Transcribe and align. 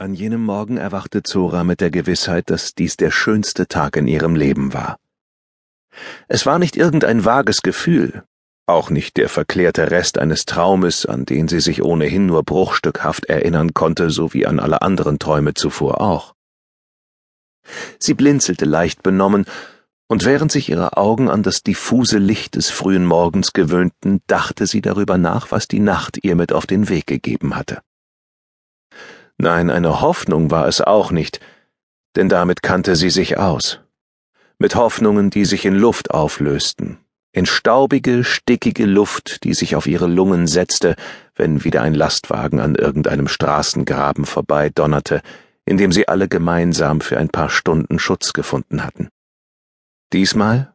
An 0.00 0.14
jenem 0.14 0.42
Morgen 0.42 0.78
erwachte 0.78 1.22
Zora 1.22 1.62
mit 1.62 1.82
der 1.82 1.90
Gewissheit, 1.90 2.48
dass 2.48 2.74
dies 2.74 2.96
der 2.96 3.10
schönste 3.10 3.66
Tag 3.66 3.98
in 3.98 4.06
ihrem 4.06 4.34
Leben 4.34 4.72
war. 4.72 4.96
Es 6.26 6.46
war 6.46 6.58
nicht 6.58 6.74
irgendein 6.74 7.26
vages 7.26 7.60
Gefühl, 7.60 8.24
auch 8.64 8.88
nicht 8.88 9.18
der 9.18 9.28
verklärte 9.28 9.90
Rest 9.90 10.16
eines 10.16 10.46
Traumes, 10.46 11.04
an 11.04 11.26
den 11.26 11.48
sie 11.48 11.60
sich 11.60 11.82
ohnehin 11.82 12.24
nur 12.24 12.42
bruchstückhaft 12.44 13.26
erinnern 13.26 13.74
konnte, 13.74 14.08
so 14.08 14.32
wie 14.32 14.46
an 14.46 14.58
alle 14.58 14.80
anderen 14.80 15.18
Träume 15.18 15.52
zuvor 15.52 16.00
auch. 16.00 16.34
Sie 17.98 18.14
blinzelte 18.14 18.64
leicht 18.64 19.02
benommen, 19.02 19.44
und 20.08 20.24
während 20.24 20.50
sich 20.50 20.70
ihre 20.70 20.96
Augen 20.96 21.28
an 21.28 21.42
das 21.42 21.62
diffuse 21.62 22.16
Licht 22.16 22.56
des 22.56 22.70
frühen 22.70 23.04
Morgens 23.04 23.52
gewöhnten, 23.52 24.22
dachte 24.26 24.66
sie 24.66 24.80
darüber 24.80 25.18
nach, 25.18 25.50
was 25.50 25.68
die 25.68 25.78
Nacht 25.78 26.18
ihr 26.22 26.36
mit 26.36 26.54
auf 26.54 26.66
den 26.66 26.88
Weg 26.88 27.06
gegeben 27.06 27.54
hatte. 27.54 27.82
Nein, 29.42 29.70
eine 29.70 30.02
Hoffnung 30.02 30.50
war 30.50 30.68
es 30.68 30.82
auch 30.82 31.10
nicht, 31.10 31.40
denn 32.14 32.28
damit 32.28 32.62
kannte 32.62 32.94
sie 32.94 33.08
sich 33.08 33.38
aus. 33.38 33.80
Mit 34.58 34.74
Hoffnungen, 34.74 35.30
die 35.30 35.46
sich 35.46 35.64
in 35.64 35.74
Luft 35.74 36.10
auflösten, 36.10 36.98
in 37.32 37.46
staubige, 37.46 38.22
stickige 38.22 38.84
Luft, 38.84 39.42
die 39.44 39.54
sich 39.54 39.76
auf 39.76 39.86
ihre 39.86 40.08
Lungen 40.08 40.46
setzte, 40.46 40.94
wenn 41.34 41.64
wieder 41.64 41.80
ein 41.80 41.94
Lastwagen 41.94 42.60
an 42.60 42.74
irgendeinem 42.74 43.28
Straßengraben 43.28 44.26
vorbeidonnerte, 44.26 45.22
in 45.64 45.78
dem 45.78 45.90
sie 45.90 46.06
alle 46.06 46.28
gemeinsam 46.28 47.00
für 47.00 47.16
ein 47.16 47.30
paar 47.30 47.48
Stunden 47.48 47.98
Schutz 47.98 48.34
gefunden 48.34 48.84
hatten. 48.84 49.08
Diesmal, 50.12 50.74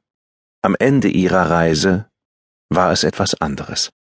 am 0.64 0.76
Ende 0.80 1.10
ihrer 1.10 1.52
Reise, 1.52 2.08
war 2.70 2.92
es 2.92 3.04
etwas 3.04 3.40
anderes. 3.40 3.92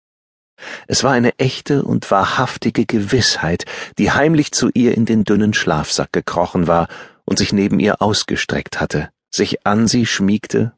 Es 0.86 1.02
war 1.04 1.12
eine 1.12 1.38
echte 1.38 1.84
und 1.84 2.10
wahrhaftige 2.10 2.86
Gewissheit, 2.86 3.64
die 3.98 4.12
heimlich 4.12 4.52
zu 4.52 4.70
ihr 4.74 4.94
in 4.94 5.04
den 5.04 5.24
dünnen 5.24 5.54
Schlafsack 5.54 6.12
gekrochen 6.12 6.66
war 6.66 6.88
und 7.24 7.38
sich 7.38 7.52
neben 7.52 7.80
ihr 7.80 8.00
ausgestreckt 8.00 8.80
hatte, 8.80 9.10
sich 9.30 9.66
an 9.66 9.88
sie 9.88 10.06
schmiegte 10.06 10.72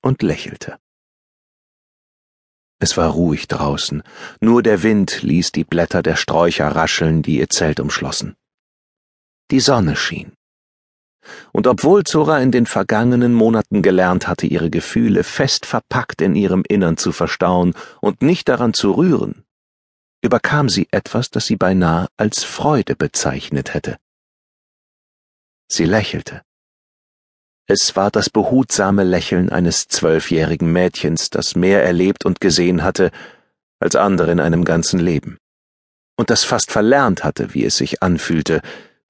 und 0.00 0.22
lächelte. 0.22 0.78
Es 2.78 2.96
war 2.96 3.10
ruhig 3.10 3.46
draußen, 3.46 4.02
nur 4.40 4.62
der 4.62 4.82
Wind 4.82 5.22
ließ 5.22 5.52
die 5.52 5.62
Blätter 5.62 6.02
der 6.02 6.16
Sträucher 6.16 6.66
rascheln, 6.66 7.22
die 7.22 7.38
ihr 7.38 7.48
Zelt 7.48 7.78
umschlossen. 7.78 8.34
Die 9.52 9.60
Sonne 9.60 9.94
schien. 9.94 10.32
Und 11.52 11.66
obwohl 11.66 12.04
Zora 12.04 12.40
in 12.40 12.50
den 12.50 12.66
vergangenen 12.66 13.34
Monaten 13.34 13.82
gelernt 13.82 14.26
hatte, 14.28 14.46
ihre 14.46 14.70
Gefühle 14.70 15.24
fest 15.24 15.66
verpackt 15.66 16.20
in 16.20 16.34
ihrem 16.34 16.64
Innern 16.68 16.96
zu 16.96 17.12
verstauen 17.12 17.74
und 18.00 18.22
nicht 18.22 18.48
daran 18.48 18.74
zu 18.74 18.92
rühren, 18.92 19.44
überkam 20.22 20.68
sie 20.68 20.88
etwas, 20.90 21.30
das 21.30 21.46
sie 21.46 21.56
beinahe 21.56 22.08
als 22.16 22.44
Freude 22.44 22.96
bezeichnet 22.96 23.74
hätte. 23.74 23.98
Sie 25.68 25.84
lächelte. 25.84 26.42
Es 27.66 27.96
war 27.96 28.10
das 28.10 28.28
behutsame 28.28 29.04
Lächeln 29.04 29.48
eines 29.48 29.88
zwölfjährigen 29.88 30.72
Mädchens, 30.72 31.30
das 31.30 31.54
mehr 31.54 31.82
erlebt 31.84 32.24
und 32.24 32.40
gesehen 32.40 32.82
hatte 32.82 33.10
als 33.80 33.96
andere 33.96 34.30
in 34.32 34.40
einem 34.40 34.64
ganzen 34.64 35.00
Leben, 35.00 35.38
und 36.16 36.30
das 36.30 36.44
fast 36.44 36.70
verlernt 36.70 37.24
hatte, 37.24 37.54
wie 37.54 37.64
es 37.64 37.76
sich 37.76 38.02
anfühlte, 38.02 38.62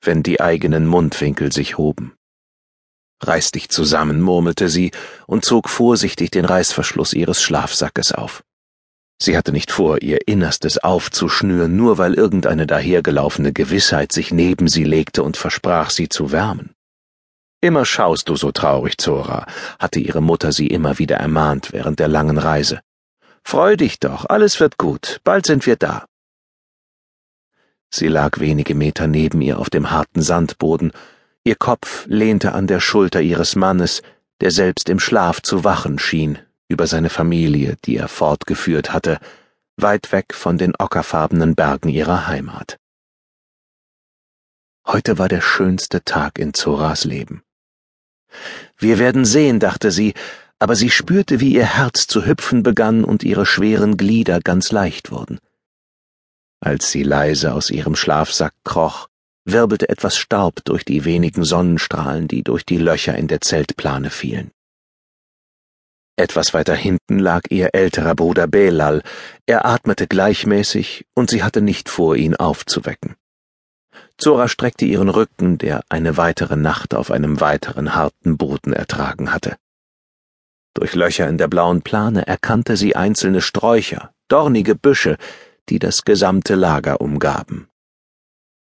wenn 0.03 0.23
die 0.23 0.41
eigenen 0.41 0.87
Mundwinkel 0.87 1.53
sich 1.53 1.79
hoben. 1.79 2.15
Reiß 3.23 3.53
dich 3.53 3.69
zusammen, 3.69 4.21
murmelte 4.21 4.69
sie 4.69 4.91
und 5.27 5.45
zog 5.45 5.69
vorsichtig 5.69 6.31
den 6.31 6.45
Reißverschluss 6.45 7.13
ihres 7.13 7.41
Schlafsackes 7.41 8.13
auf. 8.13 8.43
Sie 9.23 9.37
hatte 9.37 9.53
nicht 9.53 9.71
vor, 9.71 10.03
ihr 10.03 10.27
Innerstes 10.27 10.79
aufzuschnüren, 10.79 11.77
nur 11.77 11.97
weil 11.99 12.15
irgendeine 12.15 12.67
dahergelaufene 12.67 13.53
Gewissheit 13.53 14.11
sich 14.11 14.33
neben 14.33 14.67
sie 14.67 14.83
legte 14.83 15.23
und 15.23 15.37
versprach, 15.37 15.91
sie 15.91 16.09
zu 16.09 16.33
wärmen. 16.33 16.75
Immer 17.61 17.85
schaust 17.85 18.29
du 18.29 18.35
so 18.35 18.51
traurig, 18.51 18.99
Zora, 18.99 19.47
hatte 19.79 20.01
ihre 20.01 20.21
Mutter 20.21 20.51
sie 20.51 20.67
immer 20.67 20.99
wieder 20.99 21.19
ermahnt 21.19 21.73
während 21.73 22.01
der 22.01 22.09
langen 22.09 22.39
Reise. 22.39 22.81
Freu 23.45 23.77
dich 23.77 24.01
doch, 24.01 24.25
alles 24.29 24.59
wird 24.59 24.79
gut, 24.79 25.21
bald 25.23 25.47
sind 25.47 25.65
wir 25.67 25.77
da. 25.77 26.07
Sie 27.95 28.09
lag 28.09 28.41
wenige 28.41 28.75
Meter 28.75 29.07
neben 29.07 29.43
ihr 29.43 29.59
auf 29.59 29.69
dem 29.69 29.91
harten 29.91 30.23
Sandboden, 30.23 30.93
ihr 31.45 31.57
Kopf 31.57 32.07
lehnte 32.07 32.53
an 32.53 32.67
der 32.67 32.81
Schulter 32.81 33.21
ihres 33.21 33.55
Mannes, 33.55 34.03
der 34.41 34.51
selbst 34.51 34.89
im 34.89 34.99
Schlaf 34.99 35.43
zu 35.43 35.63
wachen 35.63 35.99
schien 35.99 36.39
über 36.69 36.87
seine 36.87 37.11
Familie, 37.11 37.77
die 37.85 37.99
er 37.99 38.09
fortgeführt 38.09 38.95
hatte, 38.95 39.19
weit 39.77 40.11
weg 40.11 40.33
von 40.33 40.57
den 40.57 40.73
ockerfarbenen 40.79 41.55
Bergen 41.55 41.91
ihrer 41.91 42.27
Heimat. 42.29 42.79
Heute 44.87 45.19
war 45.19 45.29
der 45.29 45.43
schönste 45.43 46.03
Tag 46.03 46.39
in 46.39 46.55
Zoras 46.55 47.05
Leben. 47.05 47.43
Wir 48.79 48.99
werden 48.99 49.27
sehen, 49.27 49.61
dachte 49.61 49.91
sie, 49.91 50.15
aber 50.59 50.77
sie 50.77 50.91
spürte, 50.91 51.41
wie 51.41 51.53
ihr 51.55 51.67
Herz 51.67 52.07
zu 52.07 52.25
hüpfen 52.25 52.63
begann 52.63 53.05
und 53.05 53.23
ihre 53.23 53.45
schweren 53.45 53.99
Glieder 53.99 54.41
ganz 54.41 54.73
leicht 54.73 55.11
wurden. 55.11 55.39
Als 56.65 56.93
sie 56.93 57.03
leise 57.03 57.55
aus 57.55 57.71
ihrem 57.71 57.97
Schlafsack 57.97 58.55
kroch, 58.63 59.09
wirbelte 59.45 59.89
etwas 59.89 60.17
Staub 60.17 60.65
durch 60.65 60.85
die 60.85 61.05
wenigen 61.05 61.43
Sonnenstrahlen, 61.43 62.29
die 62.29 62.45
durch 62.45 62.65
die 62.65 62.77
Löcher 62.77 63.17
in 63.17 63.27
der 63.27 63.41
Zeltplane 63.41 64.11
fielen. 64.11 64.53
Etwas 66.17 66.55
weiter 66.55 66.77
hinten 66.77 67.19
lag 67.19 67.43
ihr 67.49 67.71
älterer 67.73 68.15
Bruder 68.15 68.47
Belal, 68.47 69.03
er 69.45 69.67
atmete 69.67 70.07
gleichmäßig, 70.07 71.05
und 71.15 71.31
sie 71.31 71.43
hatte 71.43 71.63
nicht 71.63 71.89
vor, 71.89 72.15
ihn 72.15 72.37
aufzuwecken. 72.37 73.17
Zora 74.17 74.47
streckte 74.47 74.85
ihren 74.85 75.09
Rücken, 75.09 75.59
der 75.59 75.83
eine 75.89 76.17
weitere 76.17 76.55
Nacht 76.55 76.95
auf 76.95 77.11
einem 77.11 77.41
weiteren 77.41 77.97
harten 77.97 78.37
Boden 78.37 78.73
ertragen 78.73 79.33
hatte. 79.33 79.57
Durch 80.75 80.95
Löcher 80.95 81.29
in 81.29 81.39
der 81.39 81.49
blauen 81.49 81.83
Plane 81.83 82.25
erkannte 82.25 82.77
sie 82.77 82.95
einzelne 82.95 83.41
Sträucher, 83.41 84.15
dornige 84.29 84.77
Büsche, 84.77 85.19
die 85.73 85.79
das 85.79 86.05
gesamte 86.05 86.55
Lager 86.55 87.01
umgaben. 87.01 87.67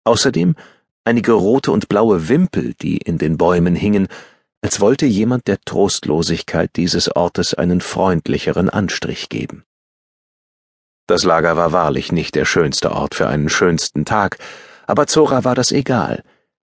Außerdem 0.04 0.54
einige 1.02 1.32
rote 1.32 1.72
und 1.72 1.88
blaue 1.88 2.28
Wimpel, 2.28 2.74
die 2.74 2.98
in 2.98 3.18
den 3.18 3.36
Bäumen 3.36 3.74
hingen, 3.74 4.06
als 4.60 4.78
wollte 4.78 5.06
jemand 5.06 5.48
der 5.48 5.60
Trostlosigkeit 5.60 6.70
dieses 6.76 7.10
Ortes 7.16 7.54
einen 7.54 7.80
freundlicheren 7.80 8.70
Anstrich 8.70 9.28
geben. 9.28 9.64
Das 11.08 11.24
Lager 11.24 11.56
war 11.56 11.72
wahrlich 11.72 12.12
nicht 12.12 12.36
der 12.36 12.44
schönste 12.44 12.92
Ort 12.92 13.16
für 13.16 13.26
einen 13.26 13.48
schönsten 13.48 14.04
Tag, 14.04 14.38
aber 14.86 15.08
Zora 15.08 15.42
war 15.42 15.56
das 15.56 15.72
egal. 15.72 16.22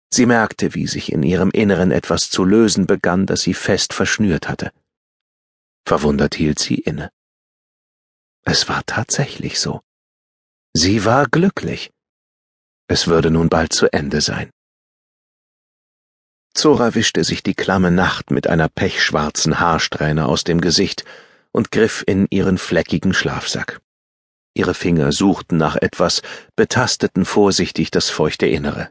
Sie 0.09 0.25
merkte, 0.25 0.73
wie 0.73 0.87
sich 0.87 1.11
in 1.11 1.21
ihrem 1.21 1.51
Inneren 1.51 1.91
etwas 1.91 2.31
zu 2.31 2.43
lösen 2.43 2.87
begann, 2.87 3.27
das 3.27 3.41
sie 3.41 3.53
fest 3.53 3.93
verschnürt 3.93 4.49
hatte. 4.49 4.71
Verwundert 5.85 6.33
hielt 6.33 6.57
sie 6.57 6.79
inne. 6.79 7.11
Es 8.45 8.67
war 8.67 8.81
tatsächlich 8.87 9.59
so. 9.59 9.81
Sie 10.75 11.05
war 11.05 11.27
glücklich. 11.27 11.91
Es 12.87 13.07
würde 13.07 13.29
nun 13.29 13.47
bald 13.47 13.73
zu 13.73 13.93
Ende 13.93 14.21
sein. 14.21 14.49
Zora 16.55 16.95
wischte 16.95 17.23
sich 17.23 17.43
die 17.43 17.53
klamme 17.53 17.91
Nacht 17.91 18.31
mit 18.31 18.47
einer 18.47 18.69
pechschwarzen 18.69 19.59
Haarsträhne 19.59 20.27
aus 20.27 20.43
dem 20.43 20.61
Gesicht 20.61 21.05
und 21.51 21.71
griff 21.71 22.03
in 22.07 22.25
ihren 22.31 22.57
fleckigen 22.57 23.13
Schlafsack. 23.13 23.81
Ihre 24.55 24.73
Finger 24.73 25.11
suchten 25.11 25.57
nach 25.57 25.75
etwas, 25.75 26.23
betasteten 26.55 27.25
vorsichtig 27.25 27.91
das 27.91 28.09
feuchte 28.09 28.47
Innere. 28.47 28.89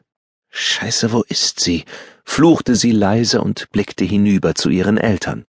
Scheiße, 0.50 1.12
wo 1.12 1.22
ist 1.22 1.58
sie? 1.58 1.84
fluchte 2.24 2.76
sie 2.76 2.92
leise 2.92 3.40
und 3.40 3.70
blickte 3.70 4.04
hinüber 4.04 4.54
zu 4.54 4.70
ihren 4.70 4.98
Eltern. 4.98 5.44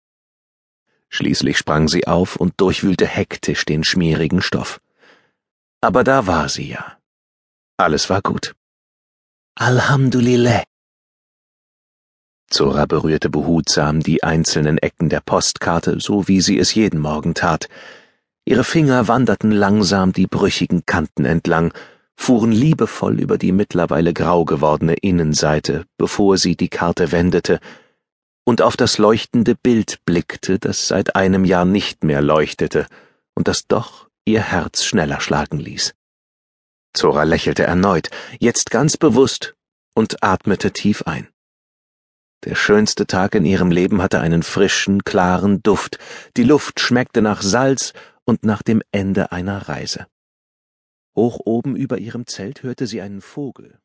Schließlich 1.09 1.57
sprang 1.57 1.89
sie 1.89 2.07
auf 2.07 2.37
und 2.37 2.53
durchwühlte 2.57 3.05
hektisch 3.05 3.65
den 3.65 3.83
schmierigen 3.83 4.41
Stoff. 4.41 4.79
Aber 5.81 6.03
da 6.03 6.27
war 6.27 6.47
sie 6.47 6.69
ja. 6.69 6.97
Alles 7.77 8.09
war 8.09 8.21
gut. 8.21 8.53
Alhamdulillah. 9.55 10.63
Zora 12.51 12.85
berührte 12.85 13.29
behutsam 13.29 14.01
die 14.01 14.23
einzelnen 14.23 14.77
Ecken 14.77 15.09
der 15.09 15.21
Postkarte, 15.21 15.99
so 15.99 16.27
wie 16.27 16.41
sie 16.41 16.59
es 16.59 16.75
jeden 16.75 16.99
Morgen 16.99 17.33
tat. 17.33 17.67
Ihre 18.45 18.63
Finger 18.63 19.07
wanderten 19.07 19.51
langsam 19.51 20.13
die 20.13 20.27
brüchigen 20.27 20.85
Kanten 20.85 21.25
entlang, 21.25 21.73
fuhren 22.15 22.51
liebevoll 22.51 23.19
über 23.19 23.39
die 23.39 23.51
mittlerweile 23.51 24.13
grau 24.13 24.45
gewordene 24.45 24.93
Innenseite, 24.93 25.85
bevor 25.97 26.37
sie 26.37 26.55
die 26.55 26.69
Karte 26.69 27.11
wendete 27.11 27.59
und 28.43 28.61
auf 28.61 28.77
das 28.77 28.97
leuchtende 28.97 29.55
Bild 29.55 30.03
blickte, 30.05 30.59
das 30.59 30.87
seit 30.87 31.15
einem 31.15 31.45
Jahr 31.45 31.65
nicht 31.65 32.03
mehr 32.03 32.21
leuchtete 32.21 32.85
und 33.33 33.47
das 33.47 33.65
doch 33.67 34.10
ihr 34.25 34.41
Herz 34.41 34.83
schneller 34.83 35.21
schlagen 35.21 35.59
ließ. 35.59 35.93
Zora 36.93 37.23
lächelte 37.23 37.63
erneut, 37.63 38.09
jetzt 38.39 38.69
ganz 38.69 38.97
bewusst, 38.97 39.55
und 39.93 40.23
atmete 40.23 40.71
tief 40.71 41.03
ein. 41.03 41.27
Der 42.43 42.55
schönste 42.55 43.05
Tag 43.05 43.35
in 43.35 43.45
ihrem 43.45 43.71
Leben 43.71 44.01
hatte 44.01 44.19
einen 44.19 44.41
frischen, 44.41 45.03
klaren 45.03 45.61
Duft, 45.61 45.99
die 46.37 46.43
Luft 46.43 46.79
schmeckte 46.79 47.21
nach 47.21 47.41
Salz 47.41 47.93
und 48.25 48.43
nach 48.43 48.63
dem 48.63 48.81
Ende 48.91 49.31
einer 49.31 49.69
Reise. 49.69 50.07
Hoch 51.15 51.39
oben 51.43 51.75
über 51.75 51.97
ihrem 51.97 52.25
Zelt 52.25 52.63
hörte 52.63 52.87
sie 52.87 53.01
einen 53.01 53.21
Vogel, 53.21 53.79